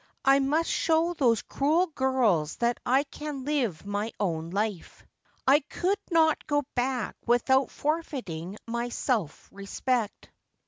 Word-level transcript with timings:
I 0.25 0.39
must 0.39 0.67
show 0.67 1.13
those 1.13 1.43
cruel 1.43 1.85
girls 1.85 2.55
that 2.55 2.79
I 2.83 3.03
can 3.03 3.45
live 3.45 3.85
my 3.85 4.11
own 4.19 4.49
life. 4.49 5.05
1 5.45 5.59
could 5.69 5.99
not 6.09 6.47
go 6.47 6.63
back 6.73 7.15
without 7.27 7.69
forfeiting 7.69 8.57
my 8.65 8.89
self 8.89 9.47
respect.' 9.51 10.31